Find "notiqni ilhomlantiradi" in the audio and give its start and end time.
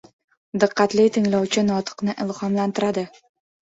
1.69-3.11